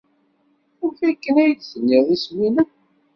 [0.83, 2.69] Amek akken ay d-tenniḍ isem-nnem?